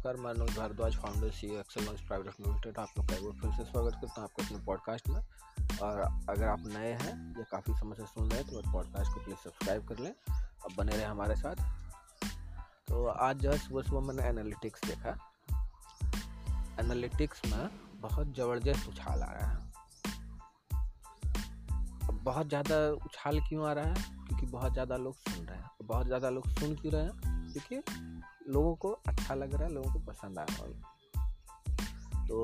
[0.00, 3.64] नमस्कार, मैं Anuj Bhardwaj founder C axel launch private limited आप लोग का फिर से
[3.70, 5.18] स्वागत करता हूँ आपके अपने पॉडकास्ट में।
[5.82, 9.12] और अगर आप नए हैं या काफ़ी समय से सुन रहे हैं तो मेरे पॉडकास्ट
[9.14, 11.56] को प्लीज़ सब्सक्राइब कर लें और बने रहें हमारे साथ।
[12.88, 15.16] तो आज जो है, सुबह सुबह मैंने एनालिटिक्स देखा।
[16.80, 17.68] एनालिटिक्स में
[18.00, 19.58] बहुत ज़बरदस्त उछाल आ रहा है।
[22.24, 22.76] बहुत ज़्यादा
[23.06, 23.94] उछाल क्यों आ रहा है?
[24.26, 27.52] क्योंकि बहुत ज़्यादा लोग सुन रहे हैं। बहुत ज़्यादा लोग सुन क्यों रहे हैं?
[27.52, 27.82] क्योंकि
[28.50, 32.38] लोगों को अच्छा लग रहा है, लोगों को पसंद आ रहा है। तो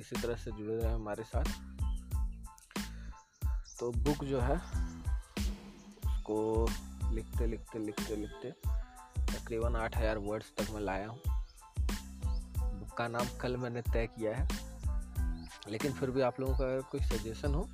[0.00, 1.44] इसी तरह से जुड़े रहे हमारे साथ।
[3.78, 4.56] तो बुक जो है,
[6.06, 6.68] उसको
[7.12, 8.50] लिखते लिखते लिखते लिखते
[9.28, 11.20] तकरीबन आठ हज़ार वर्ड्स तक मैं लाया हूँ।
[12.58, 14.48] बुक का नाम कल मैंने तय किया है,
[15.68, 17.68] लेकिन फिर भी आप लोगों का अगर कोई सजेशन हो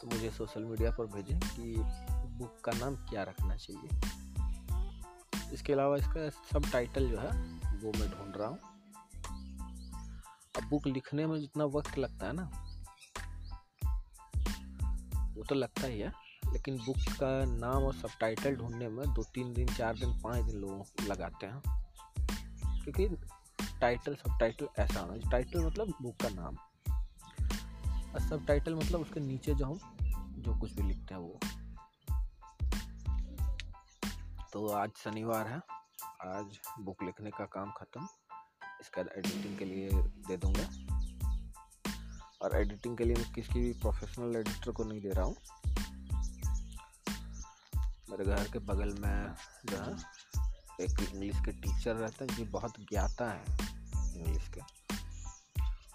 [0.00, 1.74] तो मुझे सोशल मीडिया पर भेजें कि
[2.38, 4.24] बुक का नाम क्या रखना चाहिए।
[5.52, 7.30] इसके अलावा इसका सब टाइटल जो है,
[7.76, 8.58] वो मैं ढूंढ रहा हूँ।
[10.56, 12.50] अब बुक लिखने में जितना वक्त लगता है ना,
[15.36, 16.12] वो तो लगता ही है,
[16.52, 20.44] लेकिन बुक का नाम और सब टाइटल ढूँढने में दो तीन दिन, चार दिन, पाँच
[20.44, 21.62] दिन लोग लगाते हैं।
[22.84, 23.16] क्योंकि
[23.80, 26.56] टाइटल सब टाइटल ऐसा होना टाइटल मतलब बुक का नाम।
[28.14, 29.78] और सब टाइटल मतलब उसके नीचे जो हम,
[30.42, 31.40] जो कुछ भी लिखते हैं वो।
[34.56, 35.60] तो आज शनिवार है।
[36.34, 38.08] आज बुक लिखने का काम ख़त्म।
[38.80, 40.64] इसका एडिटिंग के लिए दे दूँगा।
[42.42, 45.36] और एडिटिंग के लिए मैं किसी भी प्रोफेशनल एडिटर को नहीं दे रहा हूँ।
[48.10, 49.34] मेरे घर के बगल में
[49.66, 49.96] जो है,
[50.80, 53.44] एक इंग्लिश के टीचर रहते हैं, जो बहुत ज्ञाता है
[54.16, 54.60] इंग्लिश के।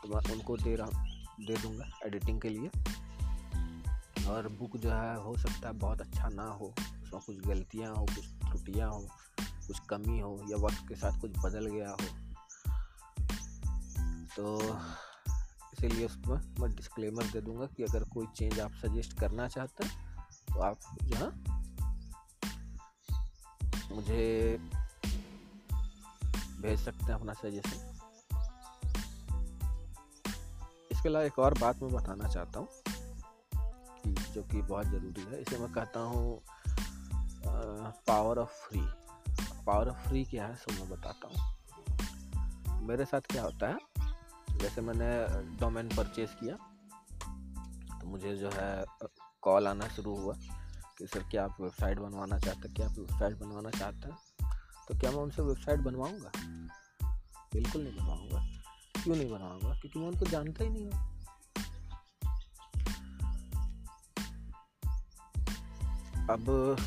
[0.03, 1.03] तो मैं उनको दे रहा,
[1.39, 2.67] दे दूँगा एडिटिंग के लिए।
[4.29, 8.05] और बुक जो है, हो सकता है बहुत अच्छा ना हो, उसमें कुछ गलतियाँ हो,
[8.05, 9.07] कुछ त्रुटियाँ हो,
[9.41, 12.07] कुछ कमी हो या वक्त के साथ कुछ बदल गया हो
[14.35, 14.59] तो
[15.73, 20.21] इसीलिए उसमें मैं डिस्क्लेमर दे दूँगा कि अगर कोई चेंज आप सजेस्ट करना चाहते हैं
[20.53, 21.29] तो आप जो है,
[23.95, 24.57] मुझे
[26.61, 27.87] भेज सकते हैं अपना सजेशन
[30.91, 32.67] इसके अलावा एक और बात मैं बताना चाहता हूँ,
[34.03, 36.41] कि जो कि बहुत ज़रूरी है, इसे मैं कहता हूँ
[38.07, 38.81] power of free
[39.65, 43.77] power of free क्या है, सब मैं बताता हूँ। मेरे साथ क्या होता है,
[44.57, 45.09] जैसे मैंने
[45.59, 46.55] डोमेन परचेज़ किया
[48.01, 48.83] तो मुझे जो है
[49.41, 50.33] कॉल आना शुरू हुआ
[50.97, 54.17] कि सर क्या आप वेबसाइट बनवाना चाहते हैं, क्या आप वेबसाइट बनवाना चाहते हैं?
[54.87, 56.31] तो क्या मैं उनसे वेबसाइट बनवाऊँगा?
[57.53, 58.45] बिल्कुल नहीं बनवाऊँगा।
[59.03, 59.73] क्यों नहीं बनवाऊँगा?
[59.73, 61.09] क्योंकि मैं उनको जानता ही नहीं हूँ।
[66.29, 66.77] अब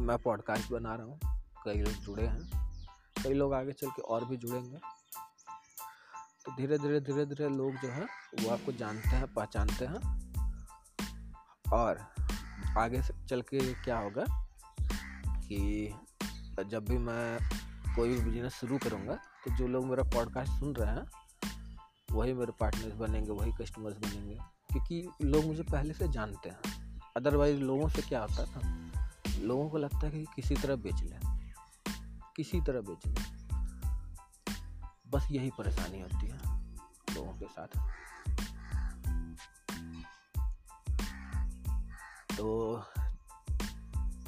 [0.00, 1.20] मैं पॉडकास्ट बना रहा हूँ।
[1.64, 2.70] कई लोग जुड़े हैं।
[3.24, 4.76] कई लोग आगे चल के और भी जुड़ेंगे।
[6.44, 8.04] तो धीरे धीरे धीरे धीरे लोग जो है,
[8.40, 10.18] वो आपको जानते हैं, पहचानते हैं।
[11.72, 12.06] और
[12.78, 14.24] आगे से चल के क्या होगा
[15.40, 15.94] कि
[16.66, 17.38] जब भी मैं
[17.96, 21.06] कोई भी बिज़नेस शुरू करूँगा तो जो लोग मेरा पॉडकास्ट सुन रहे हैं,
[22.10, 24.34] वही मेरे पार्टनर्स बनेंगे, वही कस्टमर्स बनेंगे।
[24.72, 28.87] क्योंकि लोग मुझे पहले से जानते हैं। अदरवाइज़ लोगों से क्या होता था?
[29.38, 31.20] लोगों को लगता है कि किसी तरह बेच लें।
[32.36, 33.48] किसी तरह बेच लें।
[35.10, 36.68] बस यही परेशानी होती है
[37.14, 37.92] लोगों के साथ।
[42.36, 42.82] तो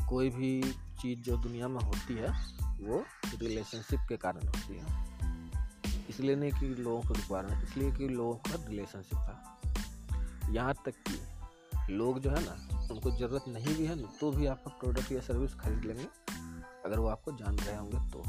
[0.08, 2.28] कोई भी चीज़ जो दुनिया में होती है,
[2.62, 3.04] वो
[3.38, 5.10] रिलेशनशिप के कारण होती है।
[6.08, 9.50] इसलिए नहीं कि लोगों को रिक्वायरमेंट इसलिए कि लोगों का रिलेशनशिप है
[10.54, 11.22] यहाँ तक कि
[11.92, 15.54] लोग जो है ना उनको ज़रूरत नहीं भी है तो भी आपका प्रोडक्ट या सर्विस
[15.54, 16.08] खरीद लेंगे।
[16.84, 18.22] अगर वो आपको जान रहे होंगे तो।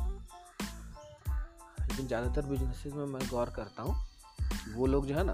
[1.81, 3.95] लेकिन ज़्यादातर बिजनेसेस में मैं गौर करता हूँ,
[4.69, 5.33] वो लोग जो है ना,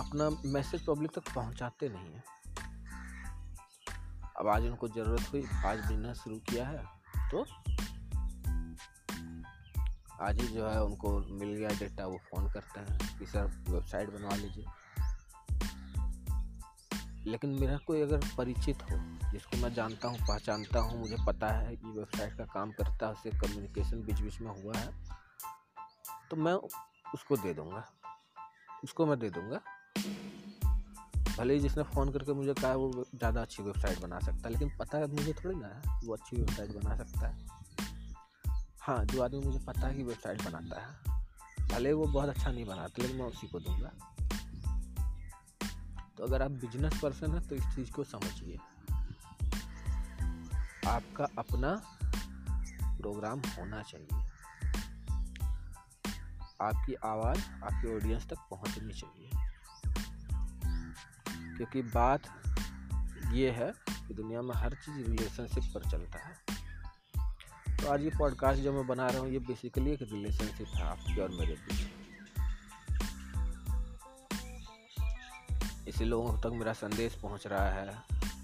[0.00, 2.24] अपना मैसेज पब्लिक तक पहुँचाते नहीं हैं।
[4.36, 6.82] अब आज उनको ज़रूरत हुई, आज बिज़नेस शुरू किया है
[7.30, 7.44] तो
[10.24, 14.10] आज ही जो है उनको मिल गया डेटा, वो फ़ोन करते हैं कि सर वेबसाइट
[14.10, 14.64] बनवा लीजिए।
[17.26, 18.96] लेकिन मेरा कोई अगर परिचित हो,
[19.32, 23.12] जिसको मैं जानता हूँ, पहचानता हूँ, मुझे पता है कि वेबसाइट का काम करता है,
[23.12, 24.92] उससे कम्युनिकेशन बीच बीच में हुआ है
[26.30, 26.52] तो मैं
[27.14, 27.84] उसको दे दूँगा।
[28.84, 29.60] उसको मैं दे दूँगा।
[31.38, 34.70] भले ही जिसने फ़ोन करके मुझे कहा वो ज़्यादा अच्छी वेबसाइट बना सकता है, लेकिन
[34.78, 37.63] पता है मुझे थोड़ी ना है, वो अच्छी वेबसाइट बना सकता है।
[38.86, 41.18] हाँ जो आदमी मुझे पता है कि वेबसाइट बनाता है।
[41.68, 43.90] भले वो बहुत अच्छा नहीं बनाता, लेकिन मैं उसी को दूँगा।
[46.18, 48.56] तो अगर आप बिज़नेस पर्सन हैं तो इस चीज़ को समझिए।
[50.88, 51.82] आपका अपना
[52.98, 54.08] प्रोग्राम होना चाहिए।
[56.60, 59.30] आपकी आवाज़ आपकी ऑडियंस तक पहुंचनी चाहिए।
[61.56, 62.20] क्योंकि बात
[63.32, 63.72] ये है
[64.08, 66.43] कि दुनिया में हर चीज़ रिलेशनशिप पर चलता है।
[67.84, 71.20] तो आज ये पॉडकास्ट जो मैं बना रहा हूँ, ये बेसिकली एक रिलेशनशिप है आपके
[71.22, 71.80] और मेरे बीच
[75.88, 77.96] इसी लोगों तक मेरा संदेश पहुँच रहा है।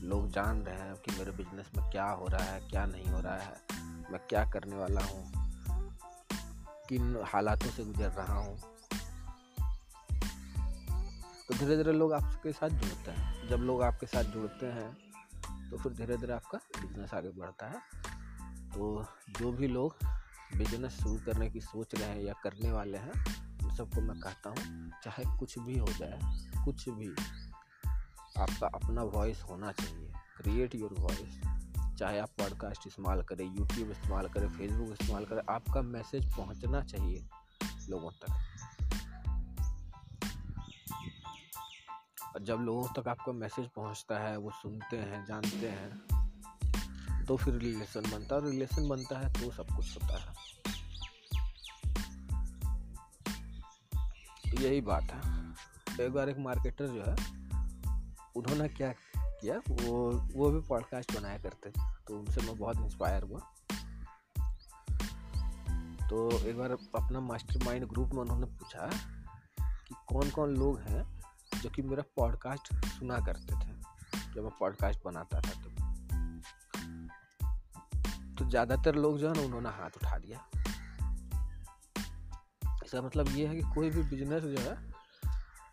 [0.03, 3.21] लोग जान रहे हैं कि मेरे बिज़नेस में क्या हो रहा है, क्या नहीं हो
[3.21, 3.57] रहा है।
[4.13, 5.33] मैं क्या करने वाला हूँ?
[6.89, 8.59] किन हालातों से गुजर रहा हूँ?
[11.49, 14.93] तो धीरे धीरे लोग आपके साथ जुड़ते हैं। जब लोग आपके साथ जुड़ते हैं
[15.71, 18.10] तो फिर धीरे धीरे आपका बिज़नेस आगे बढ़ता है।
[18.75, 19.05] तो
[19.39, 19.97] जो भी लोग
[20.57, 23.13] बिज़नेस शुरू करने की सोच रहे हैं या करने वाले हैं,
[23.65, 26.19] उन सबको मैं कहता हूँ, चाहे कुछ भी हो जाए,
[26.65, 27.09] कुछ भी
[28.39, 31.41] आपका अपना वॉइस होना चाहिए। क्रिएट योर वॉइस
[31.99, 37.27] चाहे आप पॉडकास्ट इस्तेमाल करें यूट्यूब इस्तेमाल करें फेसबुक इस्तेमाल करें, आपका मैसेज पहुँचना चाहिए
[37.89, 38.33] लोगों तक।
[42.35, 46.20] और जब लोगों तक आपका मैसेज पहुँचता है, वो सुनते हैं, जानते हैं
[47.31, 50.35] तो फिर रिलेशन बनता है। रिलेशन बनता है तो सब कुछ होता है।
[54.51, 55.55] तो यही बात है।
[56.07, 57.13] एक बार एक मार्केटर जो है,
[58.37, 63.23] उन्होंने क्या किया, वो वो भी पॉडकास्ट बनाया करते थे। तो उनसे मैं बहुत इंस्पायर
[63.23, 63.41] हुआ।
[66.09, 68.91] तो एक बार अपना मास्टर माइंड ग्रुप में उन्होंने पूछा
[69.61, 71.21] कि कौन कौन लोग हैं
[71.63, 73.81] जो कि मेरा पॉडकास्ट सुना करते थे,
[74.35, 75.80] जब मैं पॉडकास्ट बनाता था तो
[78.41, 80.39] तो ज़्यादातर लोग जो है ना, उन्होंने हाथ उठा दिया
[82.85, 84.73] इसका मतलब ये है कि कोई भी बिज़नेस जो है,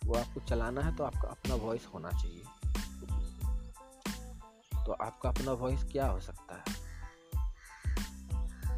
[0.06, 2.44] वो आपको चलाना है तो आपका अपना वॉइस होना चाहिए।
[4.86, 6.76] तो आपका अपना वॉइस क्या हो सकता है?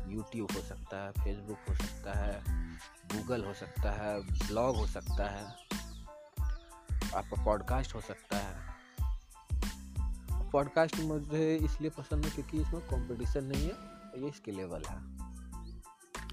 [0.10, 2.42] यूट्यूब हो सकता है फेसबुक हो सकता है
[3.14, 5.46] गूगल हो सकता है ब्लॉग हो सकता है,
[7.16, 8.69] आपका पॉडकास्ट हो सकता है।
[10.54, 13.74] पॉडकास्ट मुझे इसलिए पसंद है क्योंकि इसमें कंपटीशन नहीं है
[14.24, 14.98] ये इसके लेवल है।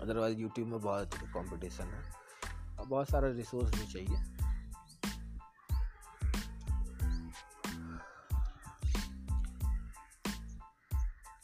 [0.01, 2.13] अदरवाइज़ यूट्यूब में बहुत कंपटीशन है
[2.79, 4.23] और बहुत सारा रिसोर्स भी चाहिए।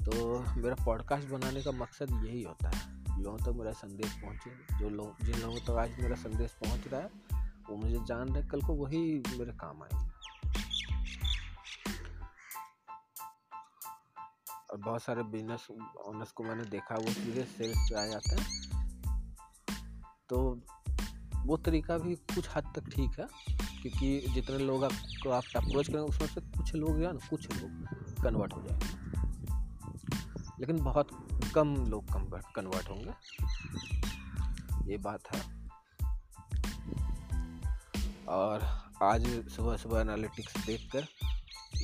[0.05, 4.79] तो मेरा पॉडकास्ट बनाने का मकसद यही होता है। लोगों तक तो मेरा संदेश पहुँचे।
[4.79, 7.11] जो लोग, जिन लोगों तक तो आज मेरा संदेश पहुँच रहा है,
[7.71, 10.02] वो मुझे जान रहे कल को वही मेरे काम आएँगे।
[14.73, 15.67] और बहुत सारे बिज़नेस
[16.07, 18.73] ऑनर्स को मैंने देखा, वो सीधे सेल्स पे आ जाते हैं।
[20.29, 20.61] तो
[21.37, 23.27] वो तरीका भी कुछ हद तक ठीक है,
[23.83, 27.71] क्योंकि जितने लोग आपको आप अप्रोच करेंगे, उसमें से कुछ लोग या ना, कुछ लोग
[28.23, 29.03] कन्वर्ट हो जाएँगे।
[30.61, 31.09] लेकिन बहुत
[31.55, 33.13] कम लोग कन्वर्ट कन्वर्ट होंगे।
[34.93, 35.63] ये बात है।
[38.29, 38.63] और
[39.03, 41.07] आज सुबह सुबह एनालिटिक्स देखकर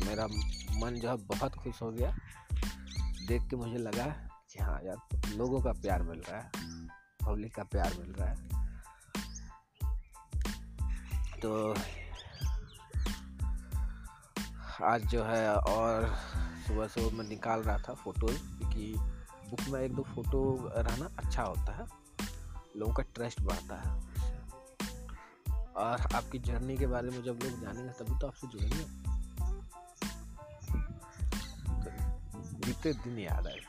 [0.06, 0.26] मेरा
[0.80, 2.16] मन जो है बहुत खुश हो गया।
[3.28, 4.06] देख के मुझे लगा
[4.50, 6.50] कि हाँ यार, लोगों का प्यार मिल रहा है
[7.26, 8.48] पब्लिक का प्यार मिल रहा है।
[11.40, 11.74] तो
[14.84, 16.16] आज जो है और
[16.66, 18.94] सुबह सुबह मैं निकाल रहा था फ़ोटो क्योंकि
[19.50, 21.86] बुक में एक दो फ़ोटो रहना अच्छा होता है।
[22.76, 24.00] लोगों का ट्रस्ट बढ़ता है।
[25.72, 29.07] और आपकी जर्नी के बारे में जब लोग जानेंगे, तभी तो आपसे जुड़ेंगे।
[32.68, 33.60] बीते दिन याद आए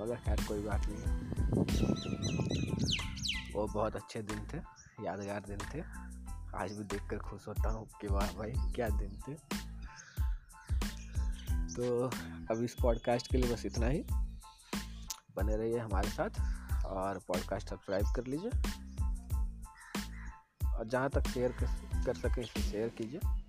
[0.00, 1.02] मगर खैर, कोई बात नहीं।
[3.54, 4.58] वो बहुत अच्छे दिन थे,
[5.04, 5.80] यादगार दिन थे।
[6.56, 9.34] आज भी देखकर खुश होता हूँ कि वाह भाई, क्या दिन थे।
[11.74, 12.06] तो
[12.54, 14.04] अब इस पॉडकास्ट के लिए बस इतना ही।
[15.36, 16.30] बने रहिए हमारे साथ
[16.86, 18.50] और पॉडकास्ट सब्सक्राइब कर लीजिए।
[20.68, 21.52] और जहाँ तक शेयर
[22.06, 23.41] कर सके शेयर कीजिए।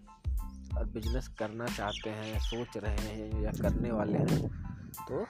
[0.74, 4.48] बिज़नेस करना चाहते हैं, सोच रहे हैं या करने वाले हैं
[5.08, 5.26] तो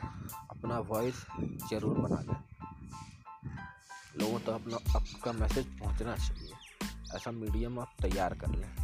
[0.49, 1.25] अपना वॉइस
[1.69, 2.43] ज़रूर बना लें।
[4.19, 6.51] लोगों तक तो अपना, आपका मैसेज पहुँचना चाहिए।
[7.15, 8.75] ऐसा मीडियम आप तैयार कर लें।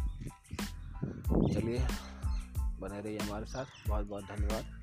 [1.54, 1.78] चलिए,
[2.80, 4.79] बने रहिए हमारे साथ। बहुत बहुत धन्यवाद।